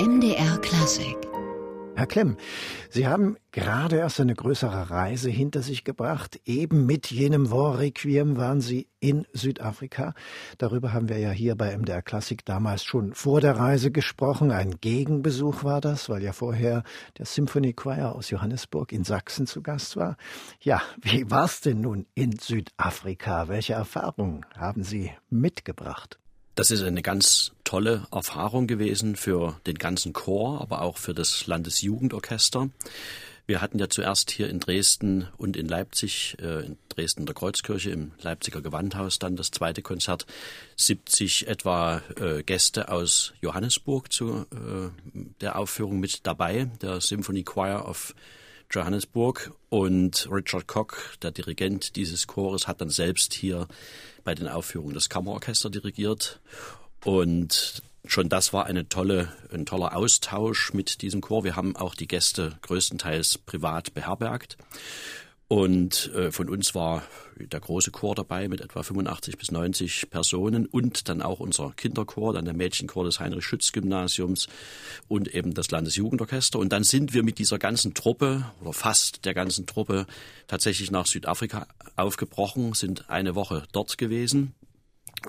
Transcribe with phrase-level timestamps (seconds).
[0.00, 1.18] MDR Klassik
[1.94, 2.38] Herr Klemm,
[2.88, 6.40] Sie haben gerade erst eine größere Reise hinter sich gebracht.
[6.46, 10.14] Eben mit jenem War Requiem waren Sie in Südafrika.
[10.56, 14.50] Darüber haben wir ja hier bei MDR Klassik damals schon vor der Reise gesprochen.
[14.52, 16.82] Ein Gegenbesuch war das, weil ja vorher
[17.18, 20.16] der Symphony Choir aus Johannesburg in Sachsen zu Gast war.
[20.60, 23.48] Ja, wie war's denn nun in Südafrika?
[23.48, 26.19] Welche Erfahrungen haben Sie mitgebracht?
[26.60, 31.46] Das ist eine ganz tolle Erfahrung gewesen für den ganzen Chor, aber auch für das
[31.46, 32.68] Landesjugendorchester.
[33.46, 37.92] Wir hatten ja zuerst hier in Dresden und in Leipzig, äh, in Dresden der Kreuzkirche
[37.92, 40.26] im Leipziger Gewandhaus dann das zweite Konzert,
[40.76, 44.90] 70 etwa äh, Gäste aus Johannesburg zu äh,
[45.40, 48.14] der Aufführung mit dabei, der Symphony Choir of
[48.70, 53.66] Johannesburg und Richard Koch, der Dirigent dieses Chores, hat dann selbst hier
[54.24, 56.40] bei den Aufführungen das Kammerorchester dirigiert
[57.04, 61.44] und schon das war eine tolle, ein toller Austausch mit diesem Chor.
[61.44, 64.56] Wir haben auch die Gäste größtenteils privat beherbergt.
[65.52, 67.02] Und äh, von uns war
[67.34, 72.34] der große Chor dabei mit etwa 85 bis 90 Personen und dann auch unser Kinderchor,
[72.34, 74.46] dann der Mädchenchor des Heinrich-Schütz-Gymnasiums
[75.08, 76.60] und eben das Landesjugendorchester.
[76.60, 80.06] Und dann sind wir mit dieser ganzen Truppe oder fast der ganzen Truppe
[80.46, 84.54] tatsächlich nach Südafrika aufgebrochen, sind eine Woche dort gewesen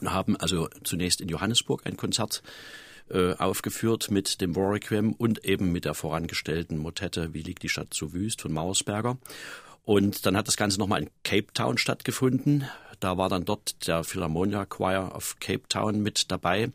[0.02, 2.44] und haben also zunächst in Johannesburg ein Konzert
[3.09, 7.95] äh, aufgeführt mit dem Warrequiem und eben mit der vorangestellten Motette Wie liegt die Stadt
[7.95, 9.17] so wüst von Mauersberger.
[9.84, 12.68] Und dann hat das Ganze nochmal in Cape Town stattgefunden.
[13.00, 16.72] Da war dann dort der Philharmonia Choir of Cape Town mit dabei.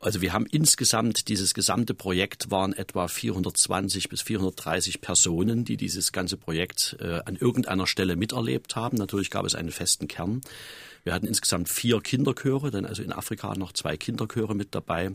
[0.00, 6.12] Also wir haben insgesamt, dieses gesamte Projekt waren etwa 420 bis 430 Personen, die dieses
[6.12, 8.96] ganze Projekt äh, an irgendeiner Stelle miterlebt haben.
[8.96, 10.40] Natürlich gab es einen festen Kern.
[11.02, 15.12] Wir hatten insgesamt vier Kinderchöre, dann also in Afrika noch zwei Kinderchöre mit dabei.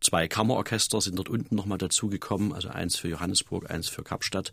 [0.00, 4.52] Zwei Kammerorchester sind dort unten nochmal dazugekommen, also eins für Johannesburg, eins für Kapstadt.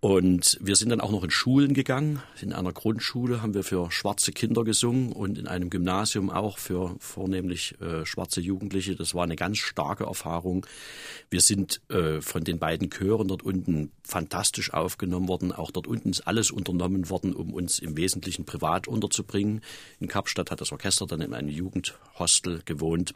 [0.00, 2.22] Und wir sind dann auch noch in Schulen gegangen.
[2.40, 6.96] In einer Grundschule haben wir für schwarze Kinder gesungen und in einem Gymnasium auch für
[7.00, 8.96] vornehmlich äh, schwarze Jugendliche.
[8.96, 10.64] Das war eine ganz starke Erfahrung.
[11.28, 15.52] Wir sind äh, von den beiden Chören dort unten fantastisch aufgenommen worden.
[15.52, 19.60] Auch dort unten ist alles unternommen worden, um uns im Wesentlichen privat unterzubringen.
[19.98, 23.12] In Kapstadt hat das Orchester dann in einem Jugendhostel gewohnt.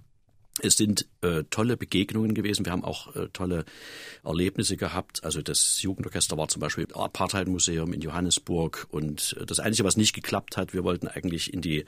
[0.63, 2.65] Es sind äh, tolle Begegnungen gewesen.
[2.65, 3.65] Wir haben auch äh, tolle
[4.23, 5.25] Erlebnisse gehabt.
[5.25, 8.87] Also das Jugendorchester war zum Beispiel im Apartheid-Museum in Johannesburg.
[8.91, 11.85] Und äh, das Einzige, was nicht geklappt hat, wir wollten eigentlich in die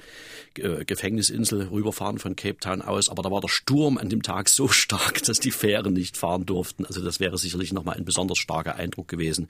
[0.57, 3.09] äh, Gefängnisinsel rüberfahren von Cape Town aus.
[3.09, 6.45] Aber da war der Sturm an dem Tag so stark, dass die Fähren nicht fahren
[6.45, 6.85] durften.
[6.87, 9.49] Also das wäre sicherlich nochmal ein besonders starker Eindruck gewesen,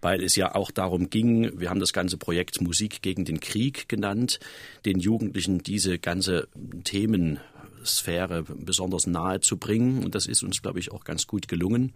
[0.00, 3.88] weil es ja auch darum ging, wir haben das ganze Projekt Musik gegen den Krieg
[3.88, 4.40] genannt,
[4.84, 6.48] den Jugendlichen diese ganze
[6.82, 7.38] Themen
[7.84, 10.04] Sphäre besonders nahe zu bringen.
[10.04, 11.92] Und das ist uns, glaube ich, auch ganz gut gelungen,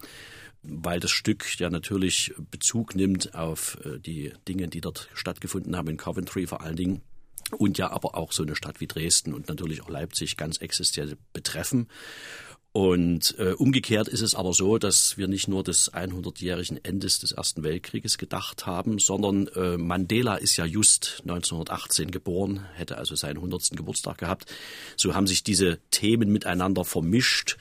[0.63, 5.89] weil das Stück ja natürlich Bezug nimmt auf äh, die Dinge, die dort stattgefunden haben
[5.89, 7.03] in Coventry vor allen Dingen
[7.59, 11.17] und ja aber auch so eine Stadt wie Dresden und natürlich auch Leipzig ganz existenziell
[11.33, 11.89] betreffen.
[12.77, 17.31] Und äh, umgekehrt ist es aber so, dass wir nicht nur des 100-jährigen Endes des
[17.31, 23.37] Ersten Weltkrieges gedacht haben, sondern äh, Mandela ist ja just 1918 geboren, hätte also seinen
[23.37, 23.77] 100.
[23.77, 24.53] Geburtstag gehabt.
[24.97, 27.59] So haben sich diese Themen miteinander vermischt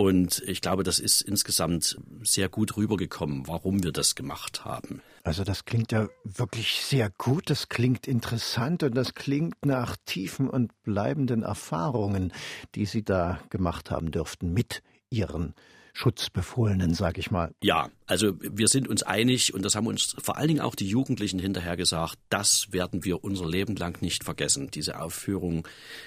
[0.00, 5.02] und ich glaube, das ist insgesamt sehr gut rübergekommen, warum wir das gemacht haben.
[5.24, 10.48] Also das klingt ja wirklich sehr gut, das klingt interessant und das klingt nach tiefen
[10.48, 12.32] und bleibenden Erfahrungen,
[12.76, 15.52] die Sie da gemacht haben dürften mit Ihren
[15.92, 17.52] Schutzbefohlenen, sag ich mal.
[17.62, 20.88] Ja, also wir sind uns einig und das haben uns vor allen Dingen auch die
[20.88, 24.70] Jugendlichen hinterher gesagt, das werden wir unser Leben lang nicht vergessen.
[24.72, 25.66] Diese Aufführung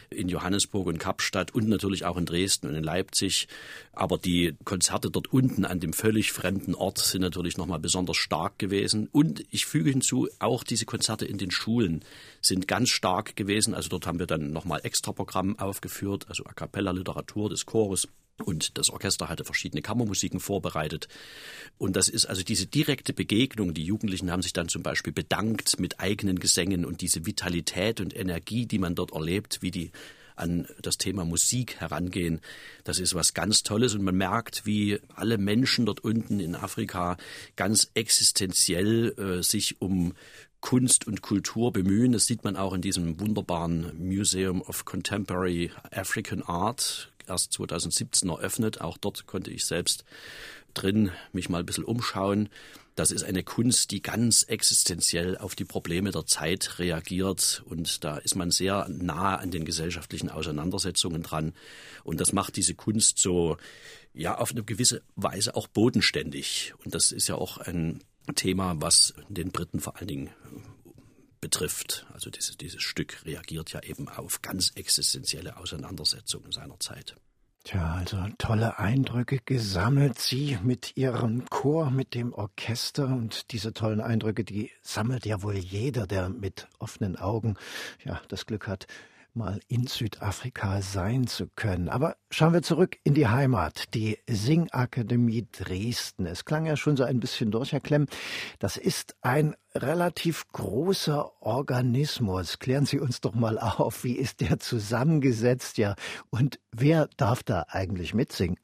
[0.09, 3.47] in Johannesburg und Kapstadt und natürlich auch in Dresden und in Leipzig.
[3.93, 8.59] Aber die Konzerte dort unten an dem völlig fremden Ort sind natürlich nochmal besonders stark
[8.59, 9.07] gewesen.
[9.11, 12.03] Und ich füge hinzu, auch diese Konzerte in den Schulen
[12.41, 13.73] sind ganz stark gewesen.
[13.73, 18.07] Also dort haben wir dann nochmal Extraprogramm aufgeführt, also A Cappella Literatur des Chores
[18.43, 21.07] und das Orchester hatte verschiedene Kammermusiken vorbereitet.
[21.77, 23.73] Und das ist also diese direkte Begegnung.
[23.73, 28.15] Die Jugendlichen haben sich dann zum Beispiel bedankt mit eigenen Gesängen und diese Vitalität und
[28.15, 29.91] Energie, die man dort erlebt, wie die
[30.35, 32.41] an das Thema Musik herangehen.
[32.83, 37.17] Das ist was ganz Tolles und man merkt, wie alle Menschen dort unten in Afrika
[37.55, 40.13] ganz existenziell äh, sich um
[40.59, 42.13] Kunst und Kultur bemühen.
[42.13, 48.81] Das sieht man auch in diesem wunderbaren Museum of Contemporary African Art, erst 2017 eröffnet.
[48.81, 50.03] Auch dort konnte ich selbst
[50.73, 52.49] drin mich mal ein bisschen umschauen.
[52.95, 58.17] Das ist eine Kunst, die ganz existenziell auf die Probleme der Zeit reagiert und da
[58.17, 61.53] ist man sehr nah an den gesellschaftlichen Auseinandersetzungen dran
[62.03, 63.57] und das macht diese Kunst so
[64.13, 68.03] ja auf eine gewisse Weise auch bodenständig und das ist ja auch ein
[68.35, 70.29] Thema, was den Briten vor allen Dingen
[71.43, 72.05] betrifft.
[72.13, 77.17] Also dieses, dieses Stück reagiert ja eben auf ganz existenzielle Auseinandersetzungen seiner Zeit.
[77.65, 80.19] Tja, also tolle Eindrücke gesammelt.
[80.19, 85.57] Sie mit Ihrem Chor, mit dem Orchester und diese tollen Eindrücke, die sammelt ja wohl
[85.57, 87.55] jeder, der mit offenen Augen
[88.05, 88.87] ja das Glück hat,
[89.35, 91.89] mal in Südafrika sein zu können.
[91.89, 96.25] Aber schauen wir zurück in die Heimat, die Singakademie Dresden.
[96.25, 98.07] Es klang ja schon so ein bisschen durch, Herr Klemm.
[98.59, 102.59] Das ist ein relativ großer Organismus.
[102.59, 105.95] Klären Sie uns doch mal auf, wie ist der zusammengesetzt, ja?
[106.29, 108.57] Und wer darf da eigentlich mitsingen?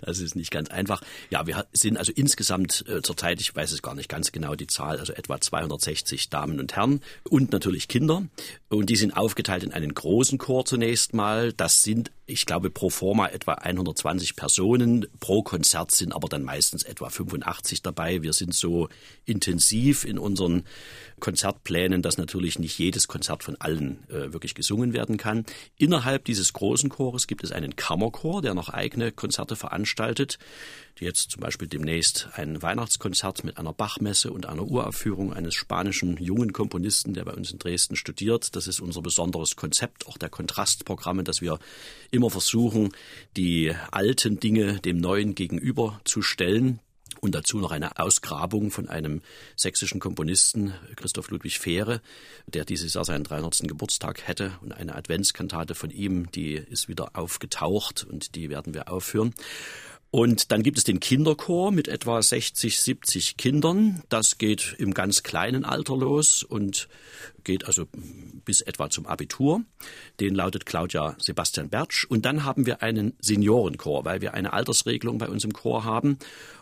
[0.00, 1.02] Das ist nicht ganz einfach.
[1.30, 4.66] Ja, wir sind also insgesamt äh, zurzeit, ich weiß es gar nicht ganz genau die
[4.66, 8.24] Zahl, also etwa 260 Damen und Herren und natürlich Kinder.
[8.68, 11.52] Und die sind aufgeteilt in einen großen Chor zunächst mal.
[11.52, 15.06] Das sind, ich glaube, pro forma etwa 120 Personen.
[15.20, 18.22] Pro Konzert sind aber dann meistens etwa 85 dabei.
[18.22, 18.88] Wir sind so
[19.24, 20.64] intensiv in unseren
[21.20, 25.46] Konzertplänen, dass natürlich nicht jedes Konzert von allen äh, wirklich gesungen werden kann.
[25.78, 30.38] Innerhalb dieses großen Chores gibt es einen Kammerchor, der noch eigene Konzerte veranstaltet,
[30.98, 36.16] die jetzt zum Beispiel demnächst ein Weihnachtskonzert mit einer Bachmesse und einer Uraufführung eines spanischen
[36.18, 38.54] jungen Komponisten, der bei uns in Dresden studiert.
[38.54, 41.58] Das ist unser besonderes Konzept, auch der Kontrastprogramme, dass wir
[42.10, 42.92] immer versuchen,
[43.36, 46.80] die alten Dinge dem Neuen gegenüberzustellen
[47.24, 49.22] und dazu noch eine Ausgrabung von einem
[49.56, 52.02] sächsischen Komponisten, Christoph Ludwig Fähre,
[52.46, 53.66] der dieses Jahr seinen 300.
[53.66, 54.52] Geburtstag hätte.
[54.60, 59.32] Und eine Adventskantate von ihm, die ist wieder aufgetaucht und die werden wir aufführen.
[60.14, 64.04] Und dann gibt es den Kinderchor mit etwa 60, 70 Kindern.
[64.08, 66.88] Das geht im ganz kleinen Alter los und
[67.42, 67.86] geht also
[68.44, 69.62] bis etwa zum Abitur.
[70.20, 72.04] Den lautet Claudia Sebastian Bertsch.
[72.04, 76.16] Und dann haben wir einen Seniorenchor, weil wir eine Altersregelung bei uns im Chor haben.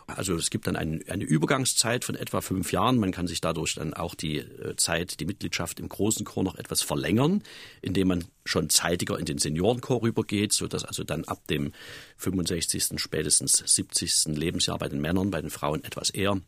[0.07, 2.97] Also es gibt dann ein, eine Übergangszeit von etwa fünf Jahren.
[2.97, 6.55] Man kann sich dadurch dann auch die äh, Zeit, die Mitgliedschaft im großen Chor noch
[6.55, 7.43] etwas verlängern,
[7.81, 11.71] indem man schon zeitiger in den Seniorenchor rübergeht, sodass also dann ab dem
[12.17, 14.35] 65., spätestens 70.
[14.37, 16.39] Lebensjahr bei den Männern, bei den Frauen etwas eher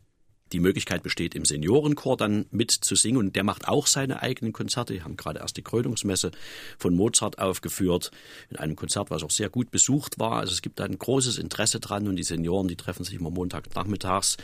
[0.52, 3.18] die Möglichkeit besteht, im Seniorenchor dann mitzusingen.
[3.18, 4.94] Und der macht auch seine eigenen Konzerte.
[4.94, 6.30] Wir haben gerade erst die Krönungsmesse
[6.78, 8.10] von Mozart aufgeführt,
[8.50, 10.38] in einem Konzert, was auch sehr gut besucht war.
[10.38, 13.30] Also es gibt da ein großes Interesse dran und die Senioren, die treffen sich immer
[13.30, 14.36] Montagnachmittags.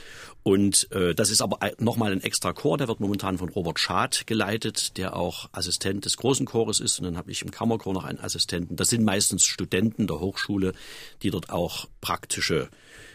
[0.42, 4.26] Und äh, das ist aber nochmal ein extra Chor, der wird momentan von Robert Schad
[4.26, 6.98] geleitet, der auch Assistent des großen Chores ist.
[6.98, 8.76] Und dann habe ich im Kammerchor noch einen Assistenten.
[8.76, 10.72] Das sind meistens Studenten der Hochschule,
[11.22, 12.68] die dort auch praktische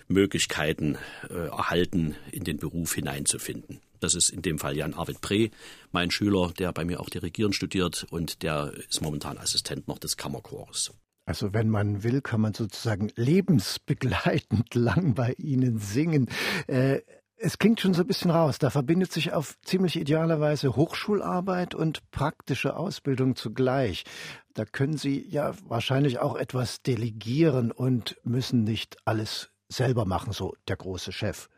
[0.07, 0.98] Möglichkeiten
[1.30, 3.81] äh, erhalten, in den Beruf hineinzufinden.
[4.00, 5.50] Das ist in dem Fall Jan Arvid Pre,
[5.92, 10.18] mein Schüler, der bei mir auch Dirigieren studiert und der ist momentan Assistent noch des
[10.18, 10.94] Kammerchores.
[11.25, 16.30] Also wenn man will, kann man sozusagen lebensbegleitend lang bei Ihnen singen.
[16.68, 17.01] Äh,
[17.39, 18.60] es klingt schon so ein bisschen raus.
[18.60, 24.06] Da verbindet sich auf ziemlich idealerweise Hochschularbeit und praktische Ausbildung zugleich.
[24.53, 30.56] Da können Sie ja wahrscheinlich auch etwas delegieren und müssen nicht alles selber machen, so
[30.68, 31.50] der große Chef.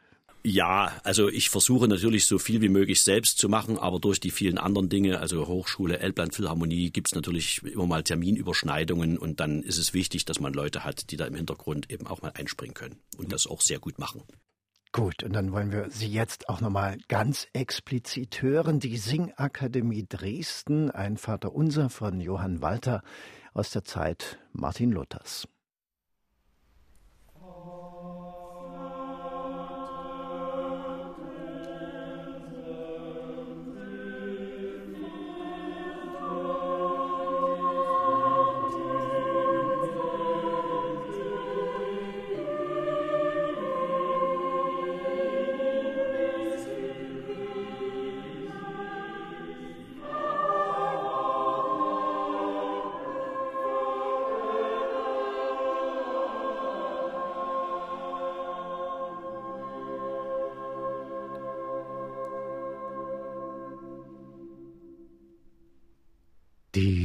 [0.43, 4.31] Ja, also ich versuche natürlich so viel wie möglich selbst zu machen, aber durch die
[4.31, 9.61] vielen anderen Dinge, also Hochschule, Elbland Philharmonie, gibt es natürlich immer mal Terminüberschneidungen und dann
[9.63, 12.73] ist es wichtig, dass man Leute hat, die da im Hintergrund eben auch mal einspringen
[12.73, 14.23] können und das auch sehr gut machen.
[14.93, 18.79] Gut, und dann wollen wir Sie jetzt auch nochmal ganz explizit hören.
[18.79, 23.03] Die Singakademie Dresden, ein Vaterunser von Johann Walter
[23.53, 25.47] aus der Zeit Martin Luthers.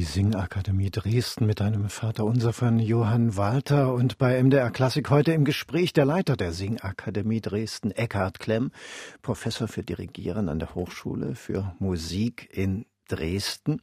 [0.04, 5.32] Die Singakademie Dresden mit einem Vater unser von Johann Walter und bei MDR Klassik heute
[5.32, 8.70] im Gespräch der Leiter der Singakademie Dresden, Eckhard Klemm,
[9.23, 13.80] Professor für Dirigieren an der Hochschule für Musik in Dresden.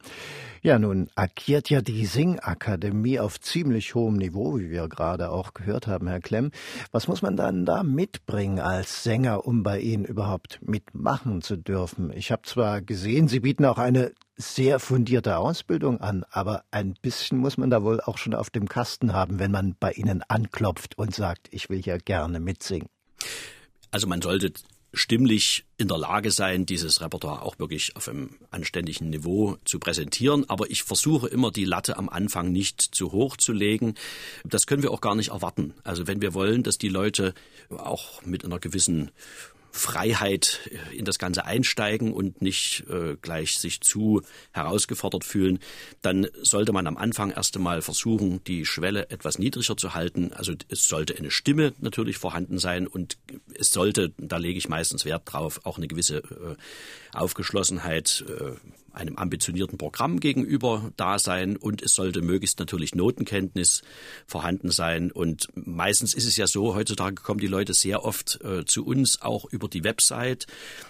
[0.62, 5.88] Ja, nun agiert ja die Singakademie auf ziemlich hohem Niveau, wie wir gerade auch gehört
[5.88, 6.52] haben, Herr Klemm.
[6.92, 12.12] Was muss man dann da mitbringen als Sänger, um bei Ihnen überhaupt mitmachen zu dürfen?
[12.12, 14.12] Ich habe zwar gesehen, Sie bieten auch eine
[14.42, 18.68] sehr fundierte Ausbildung an, aber ein bisschen muss man da wohl auch schon auf dem
[18.68, 22.88] Kasten haben, wenn man bei Ihnen anklopft und sagt, ich will ja gerne mitsingen.
[23.90, 24.52] Also man sollte
[24.94, 30.48] stimmlich in der Lage sein, dieses Repertoire auch wirklich auf einem anständigen Niveau zu präsentieren.
[30.48, 33.94] Aber ich versuche immer, die Latte am Anfang nicht zu hoch zu legen.
[34.44, 35.74] Das können wir auch gar nicht erwarten.
[35.82, 37.34] Also wenn wir wollen, dass die Leute
[37.70, 39.10] auch mit einer gewissen
[39.72, 45.58] Freiheit in das Ganze einsteigen und nicht äh, gleich sich zu herausgefordert fühlen,
[46.02, 50.32] dann sollte man am Anfang erst einmal versuchen, die Schwelle etwas niedriger zu halten.
[50.34, 53.16] Also es sollte eine Stimme natürlich vorhanden sein und
[53.54, 56.56] es sollte, da lege ich meistens Wert drauf, auch eine gewisse äh,
[57.12, 58.56] Aufgeschlossenheit äh,
[58.92, 63.82] einem ambitionierten Programm gegenüber da sein und es sollte möglichst natürlich Notenkenntnis
[64.26, 65.10] vorhanden sein.
[65.10, 69.22] Und meistens ist es ja so, heutzutage kommen die Leute sehr oft äh, zu uns
[69.22, 70.46] auch über die Website.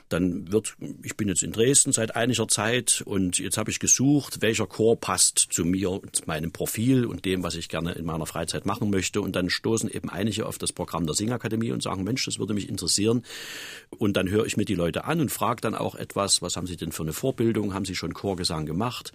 [0.09, 4.43] Dann wird, ich bin jetzt in Dresden seit einiger Zeit und jetzt habe ich gesucht,
[4.43, 8.27] welcher Chor passt zu mir, zu meinem Profil und dem, was ich gerne in meiner
[8.27, 9.21] Freizeit machen möchte.
[9.21, 12.55] Und dann stoßen eben einige auf das Programm der Singakademie und sagen, Mensch, das würde
[12.55, 13.23] mich interessieren.
[13.91, 16.67] Und dann höre ich mir die Leute an und frage dann auch etwas, was haben
[16.67, 17.75] sie denn für eine Vorbildung?
[17.75, 19.13] Haben sie schon Chorgesang gemacht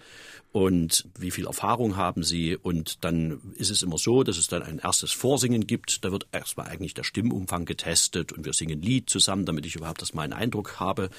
[0.50, 2.56] und wie viel Erfahrung haben Sie?
[2.56, 6.04] Und dann ist es immer so, dass es dann ein erstes Vorsingen gibt.
[6.04, 10.00] Da wird erstmal eigentlich der Stimmumfang getestet und wir singen Lied zusammen, damit ich überhaupt
[10.00, 11.10] erstmal einen Eindruck habe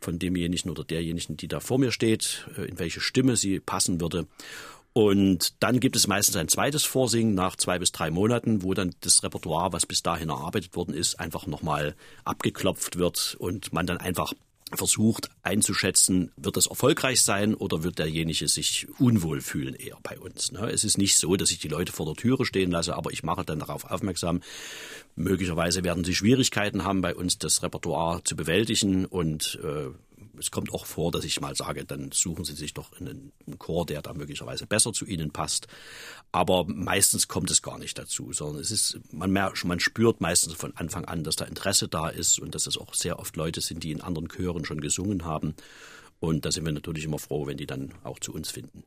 [0.00, 4.00] von demjenigen oder derjenigen, die da vor mir steht, äh, in welche Stimme sie passen
[4.00, 4.26] würde.
[4.92, 8.94] Und dann gibt es meistens ein zweites Vorsingen nach zwei bis drei Monaten, wo dann
[9.00, 11.94] das Repertoire, was bis dahin erarbeitet worden ist, einfach nochmal
[12.24, 14.32] abgeklopft wird und man dann einfach
[14.74, 20.52] versucht einzuschätzen, wird das erfolgreich sein oder wird derjenige sich unwohl fühlen eher bei uns.
[20.52, 20.70] Ne?
[20.70, 23.22] Es ist nicht so, dass ich die Leute vor der Türe stehen lasse, aber ich
[23.22, 24.42] mache dann darauf aufmerksam.
[25.16, 29.90] Möglicherweise werden sie Schwierigkeiten haben, bei uns das Repertoire zu bewältigen und äh,
[30.38, 33.86] es kommt auch vor, dass ich mal sage, dann suchen Sie sich doch einen, Chor,
[33.86, 35.66] der da möglicherweise besser zu Ihnen passt.
[36.32, 40.54] Aber meistens kommt es gar nicht dazu, sondern es ist, man, merkt, man spürt meistens
[40.54, 43.60] von Anfang an, dass da Interesse da ist und dass es auch sehr oft Leute
[43.60, 45.54] sind, die in anderen Chören schon gesungen haben.
[46.20, 48.84] Und da sind wir natürlich immer froh, wenn die dann auch zu uns finden.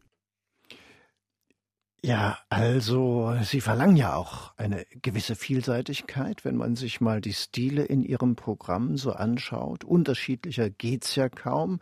[2.04, 7.84] Ja, also Sie verlangen ja auch eine gewisse Vielseitigkeit, wenn man sich mal die Stile
[7.84, 9.84] in Ihrem Programm so anschaut.
[9.84, 11.80] Unterschiedlicher geht's ja kaum.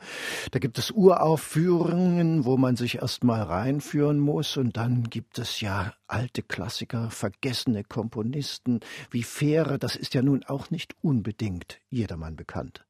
[0.51, 5.61] Da gibt es Uraufführungen, wo man sich erst mal reinführen muss und dann gibt es
[5.61, 12.35] ja alte Klassiker, vergessene Komponisten wie Fähre, das ist ja nun auch nicht unbedingt jedermann
[12.35, 12.85] bekannt.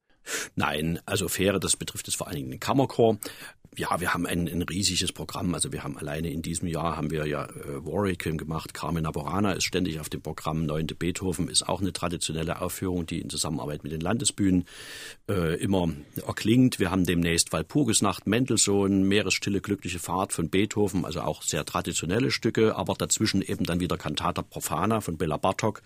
[0.55, 3.17] Nein, also Fähre, das betrifft es vor allen Dingen den Kammerchor
[3.77, 5.53] ja, wir haben ein, ein riesiges Programm.
[5.53, 8.73] Also wir haben alleine in diesem Jahr haben wir ja äh, Warwick gemacht.
[8.73, 10.65] Carmen Aborana ist ständig auf dem Programm.
[10.65, 14.65] Neunte Beethoven ist auch eine traditionelle Aufführung, die in Zusammenarbeit mit den Landesbühnen
[15.29, 15.89] äh, immer
[16.25, 16.79] erklingt.
[16.79, 22.75] Wir haben demnächst Walpurgisnacht, Mendelssohn, Meeresstille, glückliche Fahrt von Beethoven, also auch sehr traditionelle Stücke,
[22.75, 25.83] aber dazwischen eben dann wieder Cantata Profana von Bela Bartok.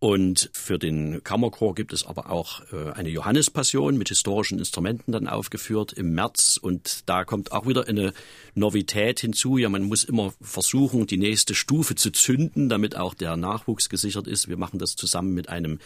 [0.00, 5.28] Und für den Kammerchor gibt es aber auch äh, eine Johannespassion mit historischen Instrumenten dann
[5.28, 8.12] aufgeführt im März und da kommt auch wieder eine
[8.54, 9.56] Novität hinzu.
[9.58, 14.26] Ja, man muss immer versuchen, die nächste Stufe zu zünden, damit auch der Nachwuchs gesichert
[14.26, 14.48] ist.
[14.48, 15.78] Wir machen das zusammen mit einem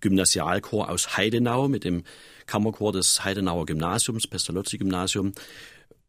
[0.00, 2.04] Gymnasialchor aus Heidenau, mit dem
[2.46, 5.32] Kammerchor des Heidenauer Gymnasiums, Pestalozzi-Gymnasium.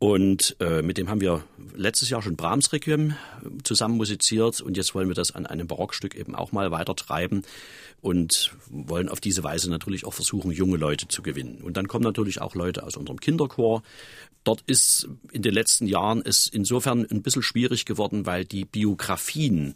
[0.04, 1.44] Und äh, mit dem haben wir
[1.76, 3.18] letztes Jahr schon Brahms Requiem
[3.62, 7.44] zusammen musiziert und jetzt wollen wir das an einem Barockstück eben auch mal weiter treiben
[8.02, 11.60] und wollen auf diese Weise natürlich auch versuchen, junge Leute zu gewinnen.
[11.62, 13.84] Und dann kommen natürlich auch Leute aus unserem Kinderchor.
[14.44, 19.76] Dort ist in den letzten Jahren es insofern ein bisschen schwierig geworden, weil die Biografien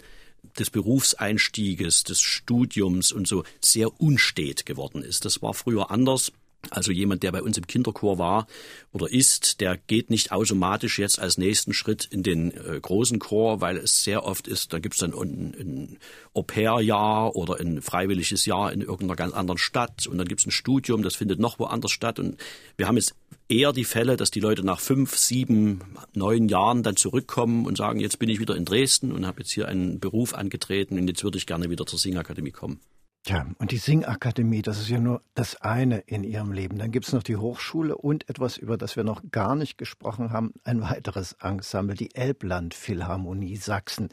[0.58, 5.24] des Berufseinstieges, des Studiums und so sehr unstet geworden ist.
[5.24, 6.32] Das war früher anders.
[6.72, 8.48] Also jemand, der bei uns im Kinderchor war
[8.92, 13.62] oder ist, der geht nicht automatisch jetzt als nächsten Schritt in den äh, großen Chor,
[13.62, 15.98] weil es sehr oft ist, da gibt es dann ein, ein
[16.34, 20.52] Au-pair-Jahr oder ein freiwilliges Jahr in irgendeiner ganz anderen Stadt und dann gibt es ein
[20.52, 22.38] Studium, das findet noch woanders statt und
[22.78, 23.16] wir haben jetzt
[23.48, 25.82] eher die Fälle, dass die Leute nach fünf, sieben,
[26.14, 29.52] neun Jahren dann zurückkommen und sagen, jetzt bin ich wieder in Dresden und habe jetzt
[29.52, 32.80] hier einen Beruf angetreten und jetzt würde ich gerne wieder zur Singakademie kommen.
[33.26, 36.78] Tja, und die Singakademie, das ist ja nur das eine in Ihrem Leben.
[36.78, 40.54] Dann gibt's noch die Hochschule und etwas, über das wir noch gar nicht gesprochen haben,
[40.64, 44.10] ein weiteres Ensemble, die Elbland Philharmonie Sachsen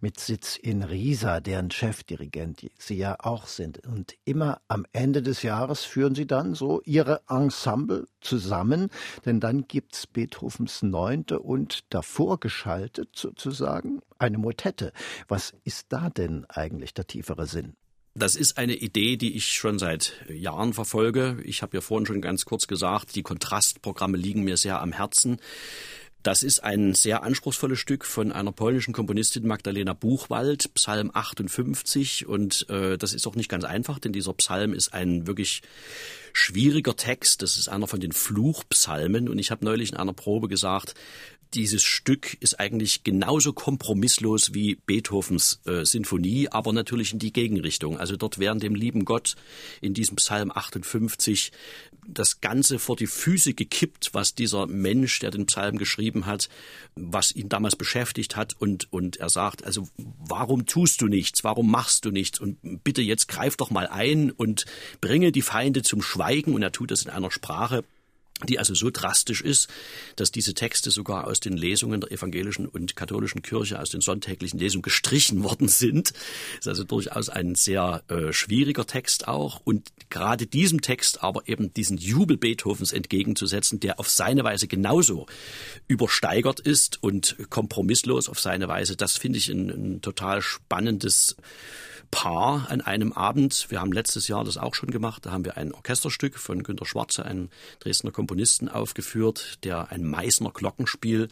[0.00, 3.86] mit Sitz in Riesa, deren Chefdirigent Sie ja auch sind.
[3.86, 8.88] Und immer am Ende des Jahres führen Sie dann so Ihre Ensemble zusammen,
[9.24, 14.92] denn dann gibt's Beethovens Neunte und davor geschaltet sozusagen eine Motette.
[15.28, 17.76] Was ist da denn eigentlich der tiefere Sinn?
[18.18, 21.36] Das ist eine Idee, die ich schon seit Jahren verfolge.
[21.44, 25.38] Ich habe ja vorhin schon ganz kurz gesagt, die Kontrastprogramme liegen mir sehr am Herzen.
[26.22, 32.26] Das ist ein sehr anspruchsvolles Stück von einer polnischen Komponistin Magdalena Buchwald, Psalm 58.
[32.26, 35.60] Und äh, das ist auch nicht ganz einfach, denn dieser Psalm ist ein wirklich
[36.32, 37.42] schwieriger Text.
[37.42, 39.28] Das ist einer von den Fluchpsalmen.
[39.28, 40.94] Und ich habe neulich in einer Probe gesagt,
[41.54, 47.98] dieses Stück ist eigentlich genauso kompromisslos wie Beethovens äh, Sinfonie, aber natürlich in die Gegenrichtung.
[47.98, 49.36] Also dort werden dem lieben Gott
[49.80, 51.52] in diesem Psalm 58
[52.08, 56.48] das Ganze vor die Füße gekippt, was dieser Mensch, der den Psalm geschrieben hat,
[56.94, 58.54] was ihn damals beschäftigt hat.
[58.58, 61.44] Und, und er sagt, also warum tust du nichts?
[61.44, 62.38] Warum machst du nichts?
[62.38, 64.66] Und bitte jetzt greif doch mal ein und
[65.00, 66.54] bringe die Feinde zum Schweigen.
[66.54, 67.84] Und er tut das in einer Sprache,
[68.44, 69.68] die also so drastisch ist,
[70.16, 74.58] dass diese Texte sogar aus den Lesungen der evangelischen und katholischen Kirche, aus den sonntäglichen
[74.58, 76.12] Lesungen gestrichen worden sind.
[76.56, 79.60] Das ist also durchaus ein sehr äh, schwieriger Text auch.
[79.64, 85.26] Und gerade diesem Text aber eben diesen Jubel Beethovens entgegenzusetzen, der auf seine Weise genauso
[85.88, 91.36] übersteigert ist und kompromisslos auf seine Weise, das finde ich ein, ein total spannendes
[92.10, 93.66] Paar an einem Abend.
[93.68, 95.26] Wir haben letztes Jahr das auch schon gemacht.
[95.26, 100.50] Da haben wir ein Orchesterstück von Günter Schwarze, einem Dresdner Komponisten, aufgeführt, der ein Meißner
[100.50, 101.28] Glockenspiel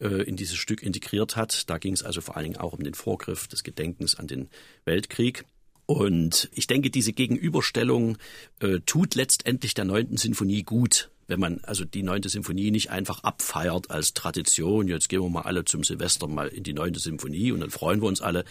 [0.00, 1.68] äh, in dieses Stück integriert hat.
[1.70, 4.48] Da ging es also vor allen Dingen auch um den Vorgriff des Gedenkens an den
[4.84, 5.44] Weltkrieg.
[5.86, 8.18] Und ich denke, diese Gegenüberstellung
[8.60, 13.22] äh, tut letztendlich der neunten Sinfonie gut wenn man also die neunte Symphonie nicht einfach
[13.22, 17.52] abfeiert als Tradition, jetzt gehen wir mal alle zum Silvester mal in die neunte Symphonie
[17.52, 18.44] und dann freuen wir uns alle,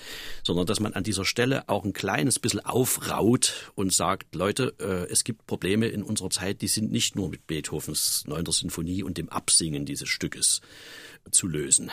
[0.43, 5.11] sondern dass man an dieser Stelle auch ein kleines bisschen aufraut und sagt, Leute, äh,
[5.11, 9.17] es gibt Probleme in unserer Zeit, die sind nicht nur mit Beethovens neunter Sinfonie und
[9.17, 10.61] dem Absingen dieses Stückes
[11.31, 11.91] zu lösen.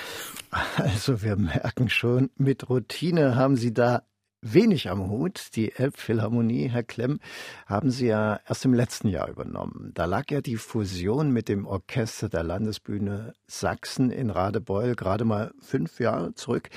[0.77, 4.05] Also wir merken schon, mit Routine haben Sie da
[4.45, 5.57] wenig am Hut.
[5.57, 7.19] Die Elbphilharmonie, Herr Klemm,
[7.67, 9.91] haben Sie ja erst im letzten Jahr übernommen.
[9.95, 15.53] Da lag ja die Fusion mit dem Orchester der Landesbühne Sachsen in Radebeul gerade mal
[15.61, 16.69] fünf Jahre zurück.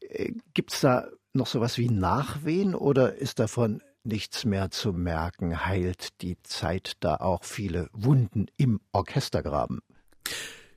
[0.00, 5.64] Äh, Gibt es da noch sowas wie Nachwehen oder ist davon nichts mehr zu merken?
[5.64, 9.80] Heilt die Zeit da auch viele Wunden im Orchestergraben?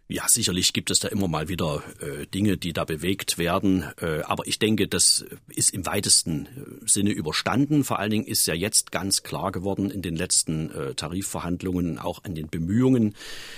[0.08, 3.86] Ja, sicherlich gibt es da immer mal wieder äh, Dinge, die da bewegt werden.
[4.00, 6.50] Äh, aber ich denke, das ist im weitesten äh,
[6.86, 7.84] Sinne überstanden.
[7.84, 12.24] Vor allen Dingen ist ja jetzt ganz klar geworden in den letzten äh, Tarifverhandlungen, auch
[12.24, 13.16] an den Bemühungen,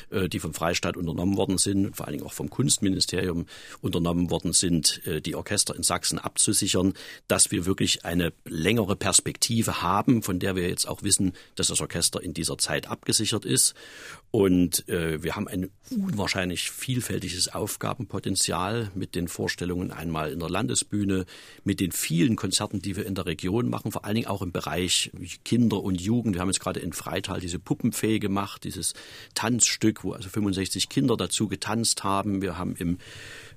[0.10, 3.46] äh, die vom Freistaat unternommen worden sind, vor allen Dingen auch vom Kunstministerium
[3.82, 6.94] unternommen worden sind, äh, die Orchester in Sachsen abzusichern,
[7.28, 11.82] dass wir wirklich eine längere Perspektive haben, von der wir jetzt auch wissen, dass das
[11.82, 13.74] Orchester in dieser Zeit abgesichert ist.
[14.30, 21.26] Und wir haben ein unwahrscheinlich vielfältiges Aufgabenpotenzial mit den Vorstellungen einmal in der Landesbühne,
[21.63, 24.52] mit den vielen Konzerten, die wir in der Region machen, vor allen Dingen auch im
[24.52, 25.12] Bereich
[25.43, 26.36] Kinder und Jugend.
[26.36, 28.93] Wir haben jetzt gerade in Freital diese Puppenfee gemacht, dieses
[29.34, 32.41] Tanzstück, wo also 65 Kinder dazu getanzt haben.
[32.41, 32.97] Wir haben im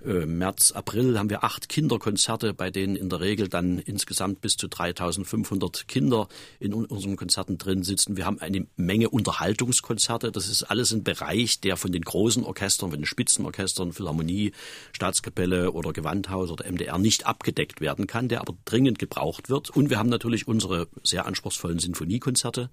[0.05, 4.57] äh, März, April haben wir acht Kinderkonzerte, bei denen in der Regel dann insgesamt bis
[4.57, 8.17] zu 3500 Kinder in unseren Konzerten drin sitzen.
[8.17, 10.33] Wir haben eine Menge Unterhaltungskonzerte.
[10.33, 14.53] Das ist alles ein Bereich, der von den großen Orchestern, von den Spitzenorchestern, Philharmonie,
[14.93, 19.71] Staatskapelle oder Gewandhaus oder MDR nicht abgedeckt werden kann, der aber dringend gebraucht wird.
[19.71, 22.71] Und wir haben natürlich unsere sehr anspruchsvollen Sinfoniekonzerte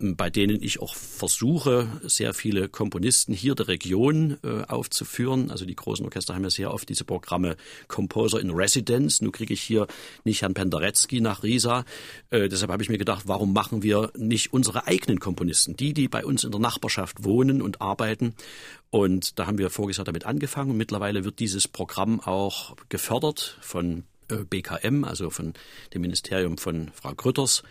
[0.00, 5.50] bei denen ich auch versuche, sehr viele Komponisten hier der Region äh, aufzuführen.
[5.50, 9.22] Also die großen Orchester haben ja sehr oft diese Programme Composer in Residence.
[9.22, 9.86] Nun kriege ich hier
[10.24, 11.84] nicht Herrn Penderecki nach Riesa.
[12.30, 16.08] Äh, deshalb habe ich mir gedacht, warum machen wir nicht unsere eigenen Komponisten, die, die
[16.08, 18.34] bei uns in der Nachbarschaft wohnen und arbeiten.
[18.88, 20.70] Und da haben wir voriges Jahr damit angefangen.
[20.70, 25.54] Und mittlerweile wird dieses Programm auch gefördert von äh, BKM, also von
[25.92, 27.62] dem Ministerium von Frau Grütters.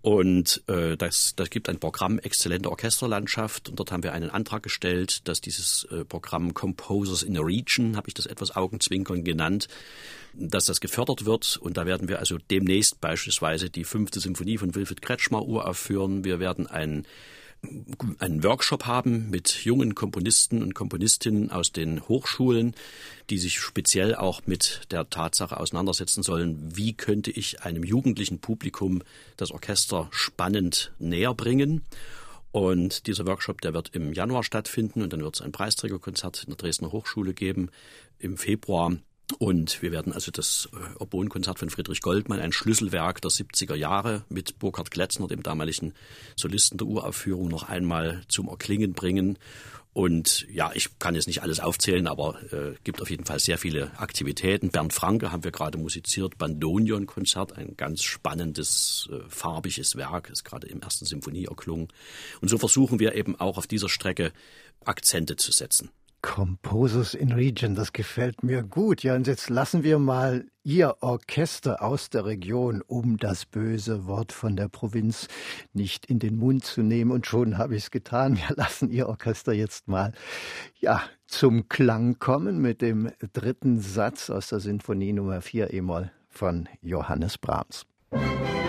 [0.00, 4.62] Und äh, das, das gibt ein Programm Exzellente Orchesterlandschaft und dort haben wir einen Antrag
[4.62, 9.66] gestellt, dass dieses äh, Programm Composers in a Region, habe ich das etwas augenzwinkern genannt,
[10.34, 14.72] dass das gefördert wird und da werden wir also demnächst beispielsweise die fünfte Symphonie von
[14.74, 16.22] Wilfried Kretschmer uraufführen.
[16.22, 17.04] Wir werden ein
[18.18, 22.74] einen Workshop haben mit jungen Komponisten und Komponistinnen aus den Hochschulen,
[23.30, 29.02] die sich speziell auch mit der Tatsache auseinandersetzen sollen, wie könnte ich einem jugendlichen Publikum
[29.36, 31.82] das Orchester spannend näher bringen.
[32.50, 36.50] Und dieser Workshop, der wird im Januar stattfinden und dann wird es ein Preisträgerkonzert in
[36.50, 37.70] der Dresdner Hochschule geben
[38.18, 38.96] im Februar.
[39.36, 44.24] Und wir werden also das äh, Oboenkonzert von Friedrich Goldmann, ein Schlüsselwerk der 70er Jahre
[44.30, 45.92] mit Burkhard Gletzner, dem damaligen
[46.34, 49.38] Solisten der Uraufführung, noch einmal zum Erklingen bringen.
[49.92, 53.58] Und ja, ich kann jetzt nicht alles aufzählen, aber äh, gibt auf jeden Fall sehr
[53.58, 54.70] viele Aktivitäten.
[54.70, 60.68] Bernd Franke haben wir gerade musiziert, Bandonion-Konzert, ein ganz spannendes, äh, farbiges Werk, ist gerade
[60.68, 61.88] im ersten Symphonie erklungen.
[62.40, 64.32] Und so versuchen wir eben auch auf dieser Strecke
[64.84, 65.90] Akzente zu setzen.
[66.22, 69.02] Composers in Region, das gefällt mir gut.
[69.02, 74.32] Ja, und jetzt lassen wir mal Ihr Orchester aus der Region, um das böse Wort
[74.32, 75.28] von der Provinz
[75.72, 77.10] nicht in den Mund zu nehmen.
[77.10, 78.36] Und schon habe ich es getan.
[78.36, 80.12] Wir lassen Ihr Orchester jetzt mal,
[80.80, 86.68] ja, zum Klang kommen mit dem dritten Satz aus der Sinfonie Nummer 4 E-Moll von
[86.82, 87.86] Johannes Brahms.
[88.10, 88.67] Musik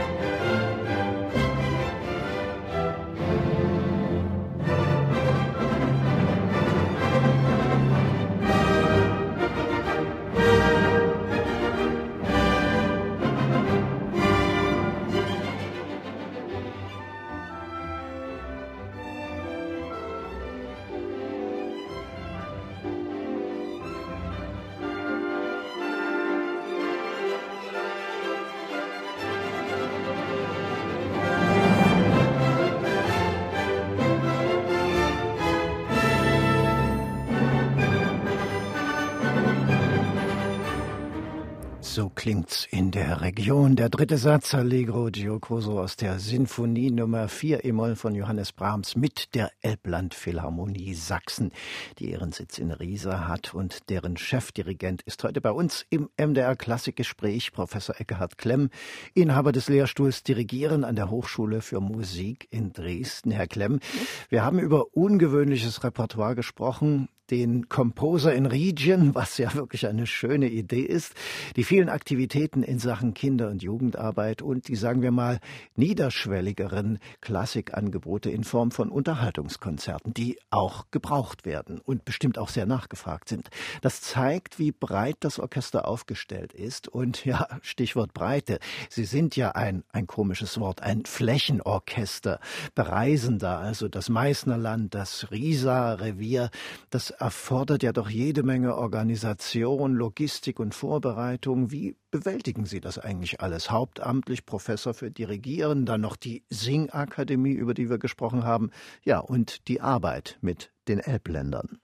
[42.19, 43.77] klingt's in der Region.
[43.77, 49.36] Der dritte Satz Allegro Giocoso aus der Sinfonie Nummer 4 E-Moll von Johannes Brahms mit
[49.36, 51.53] der Elbland Philharmonie Sachsen,
[51.97, 56.58] die ihren Sitz in Riesa hat und deren Chefdirigent ist heute bei uns im MDR
[56.58, 58.69] Klassikgespräch Professor Eckhard Klemm,
[59.13, 63.32] Inhaber des Lehrstuhls Dirigieren an der Hochschule für Musik in Dresden.
[63.32, 63.79] Herr Klemm,
[64.27, 70.50] wir haben über ungewöhnliches Repertoire gesprochen, den Composer in Region, was ja wirklich eine schöne
[70.50, 71.13] Idee ist,
[71.56, 75.39] die vielen Aktivitäten in Sachen Kinder- und Jugendarbeit und die, sagen wir mal,
[75.76, 83.30] niederschwelligeren Klassikangebote in Form von Unterhaltungskonzerten, die auch gebraucht werden und bestimmt auch sehr nachgefragt
[83.30, 83.50] sind.
[83.82, 88.60] Das zeigt, wie breit das Orchester aufgestellt ist und ja, Stichwort Breite.
[88.89, 92.39] Sie sind ja ein, ein komisches Wort, ein Flächenorchester,
[92.76, 96.50] bereisender, also das Meißnerland, das Riesa-Revier,
[96.89, 101.69] das erfordert ja doch jede Menge Organisation, Logistik und Vorbereitung.
[101.69, 103.69] Wie bewältigen Sie das eigentlich alles?
[103.69, 108.71] Hauptamtlich Professor für Dirigieren, dann noch die Singakademie, über die wir gesprochen haben,
[109.03, 111.79] ja, und die Arbeit mit den Elbländern.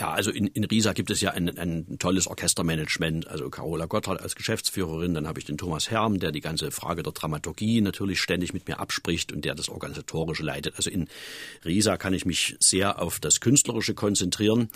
[0.00, 4.22] Ja, also in, in Riesa gibt es ja ein, ein tolles Orchestermanagement, also Carola Gotthard
[4.22, 8.18] als Geschäftsführerin, dann habe ich den Thomas Herm, der die ganze Frage der Dramaturgie natürlich
[8.18, 10.76] ständig mit mir abspricht und der das Organisatorische leitet.
[10.76, 11.06] Also in
[11.66, 14.70] Riesa kann ich mich sehr auf das Künstlerische konzentrieren,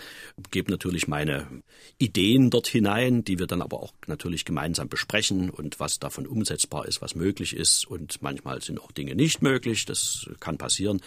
[0.50, 1.46] gebe natürlich meine
[1.96, 6.86] Ideen dort hinein, die wir dann aber auch natürlich gemeinsam besprechen und was davon umsetzbar
[6.86, 11.00] ist, was möglich ist und manchmal sind auch Dinge nicht möglich, das kann passieren.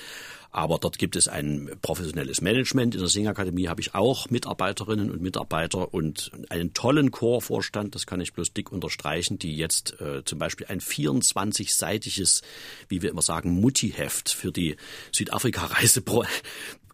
[0.51, 2.95] Aber dort gibt es ein professionelles Management.
[2.95, 8.21] In der Singakademie habe ich auch Mitarbeiterinnen und Mitarbeiter und einen tollen Chorvorstand, das kann
[8.21, 12.41] ich bloß dick unterstreichen, die jetzt äh, zum Beispiel ein 24-seitiges,
[12.87, 14.77] wie wir immer sagen, Mutti-Heft für die
[15.11, 16.01] Südafrika-Reise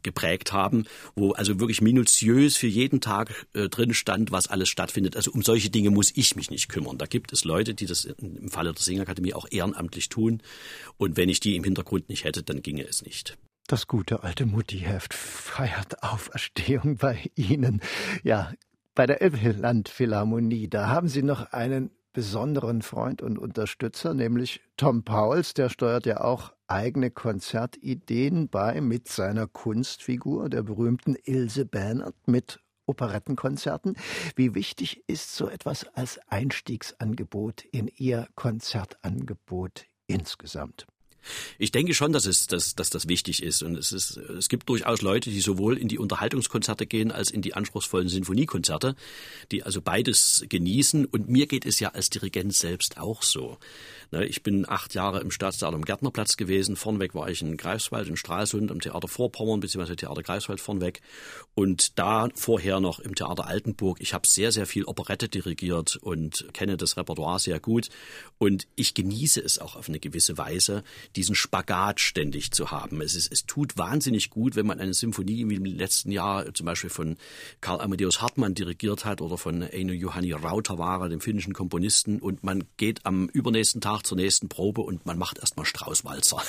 [0.03, 0.85] geprägt haben,
[1.15, 5.15] wo also wirklich minutiös für jeden Tag äh, drin stand, was alles stattfindet.
[5.15, 6.97] Also um solche Dinge muss ich mich nicht kümmern.
[6.97, 10.41] Da gibt es Leute, die das im Falle der Singakademie auch ehrenamtlich tun.
[10.97, 13.37] Und wenn ich die im Hintergrund nicht hätte, dann ginge es nicht.
[13.67, 17.81] Das gute alte Muttiheft feiert Auferstehung bei Ihnen.
[18.23, 18.51] Ja,
[18.93, 25.03] bei der Elbland Philharmonie, da haben Sie noch einen besonderen Freund und Unterstützer, nämlich Tom
[25.03, 32.15] Pauls, der steuert ja auch eigene Konzertideen bei mit seiner Kunstfigur, der berühmten Ilse Bernert,
[32.27, 33.95] mit Operettenkonzerten.
[34.35, 40.85] Wie wichtig ist so etwas als Einstiegsangebot in Ihr Konzertangebot insgesamt?
[41.57, 43.63] Ich denke schon, dass es, dass, dass das wichtig ist.
[43.63, 47.41] Und es ist, es gibt durchaus Leute, die sowohl in die Unterhaltungskonzerte gehen als in
[47.41, 48.95] die anspruchsvollen Sinfoniekonzerte,
[49.51, 51.05] die also beides genießen.
[51.05, 53.57] Und mir geht es ja als Dirigent selbst auch so.
[54.13, 56.75] Ne, ich bin acht Jahre im Staatstheater am Gärtnerplatz gewesen.
[56.75, 61.01] Vornweg war ich in Greifswald, in Stralsund, am Theater Vorpommern, beziehungsweise Theater Greifswald vornweg.
[61.55, 63.99] Und da vorher noch im Theater Altenburg.
[64.01, 67.89] Ich habe sehr, sehr viel Operette dirigiert und kenne das Repertoire sehr gut.
[68.37, 70.83] Und ich genieße es auch auf eine gewisse Weise,
[71.15, 73.01] diesen Spagat ständig zu haben.
[73.01, 76.65] Es, ist, es tut wahnsinnig gut, wenn man eine Symphonie wie im letzten Jahr zum
[76.65, 77.17] Beispiel von
[77.61, 82.63] Karl Amadeus Hartmann dirigiert hat oder von Eino Juhani Rautavaara, dem finnischen Komponisten, und man
[82.77, 86.41] geht am übernächsten Tag zur nächsten Probe und man macht erstmal Straußwalzer.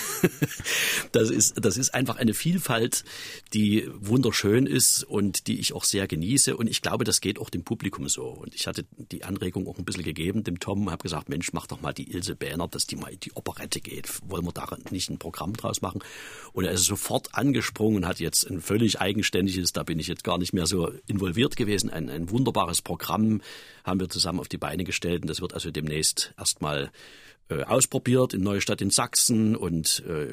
[1.13, 3.05] das ist, das ist einfach eine Vielfalt,
[3.53, 6.57] die wunderschön ist und die ich auch sehr genieße.
[6.57, 8.27] Und ich glaube, das geht auch dem Publikum so.
[8.29, 11.67] Und ich hatte die Anregung auch ein bisschen gegeben, dem Tom, habe gesagt, Mensch, mach
[11.67, 14.09] doch mal die Ilse Bähner, dass die mal in die Operette geht.
[14.29, 16.03] Wollen wir da nicht ein Programm draus machen?
[16.53, 20.39] Und er ist sofort angesprungen hat jetzt ein völlig eigenständiges, da bin ich jetzt gar
[20.39, 23.43] nicht mehr so involviert gewesen, ein, ein wunderbares Programm
[23.85, 25.23] haben wir zusammen auf die Beine gestellt.
[25.23, 26.91] Und das wird also demnächst erstmal
[27.49, 30.25] äh, ausprobiert in Neustadt in Sachsen und äh,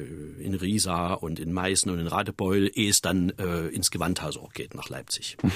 [0.42, 4.52] in Riesa und in Meißen und in Radebeul, ehe es dann äh, ins Gewandhaus auch
[4.52, 5.36] geht nach Leipzig.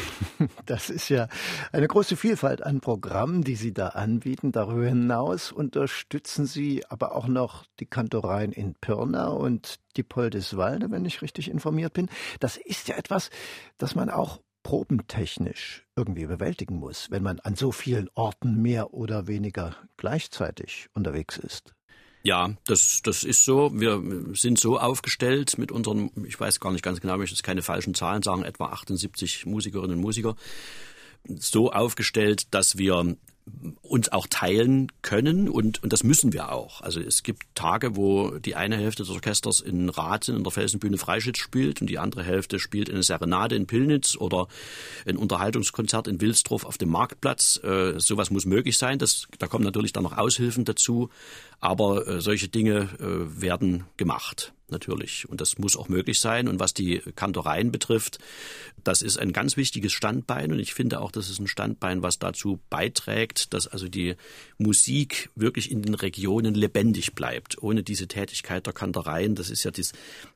[0.66, 1.28] Das ist ja
[1.72, 4.52] eine große Vielfalt an Programmen, die Sie da anbieten.
[4.52, 11.04] Darüber hinaus unterstützen Sie aber auch noch die Kantoreien in Pirna und die Poldiswalde, wenn
[11.04, 12.08] ich richtig informiert bin.
[12.40, 13.30] Das ist ja etwas,
[13.78, 19.28] das man auch probentechnisch irgendwie bewältigen muss, wenn man an so vielen Orten mehr oder
[19.28, 21.72] weniger gleichzeitig unterwegs ist.
[22.24, 23.70] Ja, das, das ist so.
[23.72, 24.02] Wir
[24.34, 27.62] sind so aufgestellt mit unseren, ich weiß gar nicht ganz genau, ich möchte jetzt keine
[27.62, 30.34] falschen Zahlen sagen, etwa 78 Musikerinnen und Musiker,
[31.28, 33.16] so aufgestellt, dass wir
[33.82, 36.80] uns auch teilen können und, und das müssen wir auch.
[36.80, 40.98] Also es gibt Tage, wo die eine Hälfte des Orchesters in Raten in der Felsenbühne
[40.98, 44.48] Freischütz spielt und die andere Hälfte spielt eine Serenade in Pillnitz oder
[45.06, 47.60] ein Unterhaltungskonzert in Wilsdorf auf dem Marktplatz.
[47.62, 48.98] Äh, sowas muss möglich sein.
[48.98, 51.08] Das, da kommen natürlich dann noch Aushilfen dazu,
[51.60, 55.28] aber äh, solche Dinge äh, werden gemacht natürlich.
[55.28, 56.48] Und das muss auch möglich sein.
[56.48, 58.18] Und was die Kantoreien betrifft,
[58.82, 60.52] das ist ein ganz wichtiges Standbein.
[60.52, 64.16] Und ich finde auch, das ist ein Standbein, was dazu beiträgt, dass also die
[64.58, 67.62] Musik wirklich in den Regionen lebendig bleibt.
[67.62, 69.92] Ohne diese Tätigkeit der Kantoreien, das ist ja dies,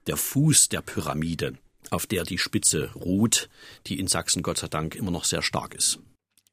[0.07, 1.55] der Fuß der Pyramide
[1.91, 3.49] auf der die Spitze ruht,
[3.87, 5.99] die in Sachsen Gott sei Dank immer noch sehr stark ist.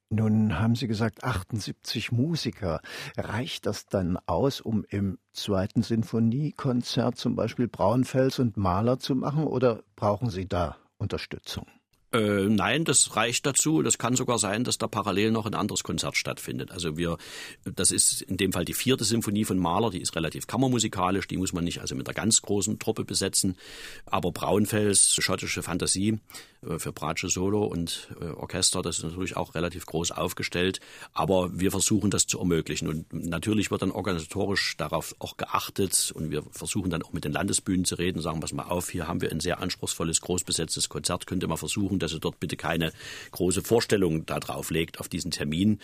[0.10, 2.80] Nun haben Sie gesagt, 78 Musiker.
[3.18, 9.44] Reicht das dann aus, um im zweiten Sinfoniekonzert zum Beispiel Braunfels und Mahler zu machen,
[9.44, 11.66] oder brauchen Sie da Unterstützung?
[12.14, 13.82] Äh, nein, das reicht dazu.
[13.82, 16.72] Das kann sogar sein, dass da parallel noch ein anderes Konzert stattfindet.
[16.72, 17.18] Also wir,
[17.66, 21.38] das ist in dem Fall die vierte Symphonie von Mahler, die ist relativ kammermusikalisch, die
[21.38, 23.58] muss man nicht also mit der ganz großen Truppe besetzen.
[24.06, 26.20] Aber Braunfels, schottische Fantasie
[26.62, 30.80] äh, für Bratsche Solo und äh, Orchester, das ist natürlich auch relativ groß aufgestellt.
[31.14, 32.88] Aber wir versuchen das zu ermöglichen.
[32.88, 37.32] Und natürlich wird dann organisatorisch darauf auch geachtet und wir versuchen dann auch mit den
[37.32, 41.28] Landesbühnen zu reden, sagen, pass mal auf, hier haben wir ein sehr anspruchsvolles, großbesetztes Konzert,
[41.28, 42.92] könnte man versuchen, dass er dort bitte keine
[43.32, 45.80] große Vorstellung darauf legt, auf diesen Termin.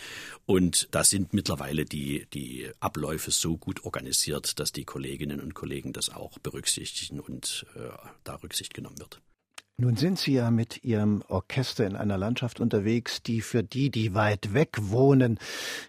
[0.45, 5.93] Und da sind mittlerweile die, die Abläufe so gut organisiert, dass die Kolleginnen und Kollegen
[5.93, 7.89] das auch berücksichtigen und äh,
[8.23, 9.21] da Rücksicht genommen wird.
[9.78, 14.14] Nun sind Sie ja mit Ihrem Orchester in einer Landschaft unterwegs, die für die, die
[14.14, 15.40] weit weg wohnen,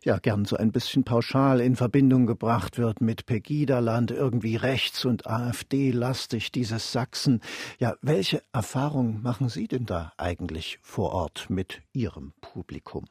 [0.02, 5.26] ja gern so ein bisschen pauschal in Verbindung gebracht wird mit Pegida-Land, irgendwie rechts- und
[5.26, 7.42] AfD-lastig, dieses Sachsen.
[7.78, 13.04] Ja, welche Erfahrungen machen Sie denn da eigentlich vor Ort mit Ihrem Publikum?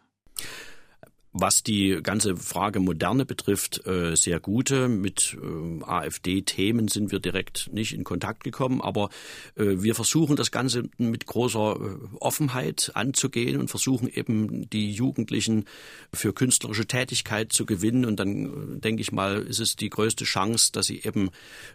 [1.36, 4.88] Was die ganze Frage Moderne betrifft, äh, sehr gute.
[4.88, 9.10] Mit äh, AfD-Themen sind wir direkt nicht in Kontakt gekommen, aber
[9.56, 15.66] äh, wir versuchen das Ganze mit großer Offenheit anzugehen und versuchen eben die Jugendlichen
[16.14, 18.06] für künstlerische Tätigkeit zu gewinnen.
[18.06, 21.32] Und dann denke ich mal, ist es die größte Chance, dass sie eben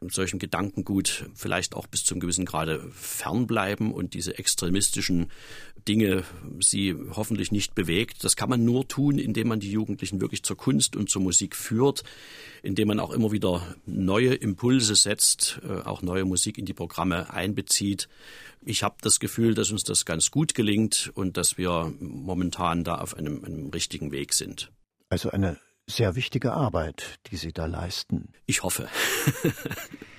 [0.09, 5.33] solchen Gedankengut vielleicht auch bis zum gewissen Grade fernbleiben und diese extremistischen
[5.89, 6.23] Dinge
[6.61, 8.23] sie hoffentlich nicht bewegt.
[8.23, 11.57] Das kann man nur tun, indem man die Jugendlichen wirklich zur Kunst und zur Musik
[11.57, 12.05] führt,
[12.63, 17.33] indem man auch immer wieder neue Impulse setzt, äh, auch neue Musik in die Programme
[17.33, 18.09] einbezieht.
[18.65, 22.97] Ich habe das Gefühl, dass uns das ganz gut gelingt und dass wir momentan da
[22.97, 24.71] auf einem, einem richtigen Weg sind.
[25.09, 28.33] Also eine sehr wichtige Arbeit, die Sie da leisten.
[28.47, 28.89] Ich hoffe.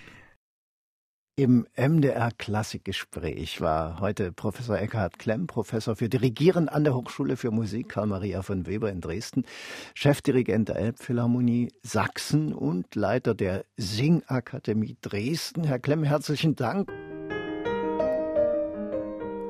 [1.40, 7.50] Im MDR Klassikgespräch war heute Professor Eckhard Klemm, Professor für Dirigieren an der Hochschule für
[7.50, 9.46] Musik Karl Maria von Weber in Dresden,
[9.94, 15.64] Chefdirigent der Elbphilharmonie Sachsen und Leiter der Singakademie Dresden.
[15.64, 16.92] Herr Klemm, herzlichen Dank.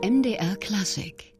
[0.03, 1.38] MDR Klassik